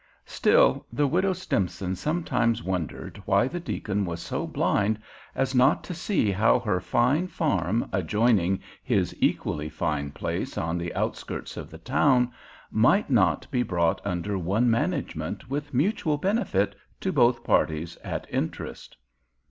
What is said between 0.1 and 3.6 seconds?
Still, the Widow Stimson sometimes wondered why the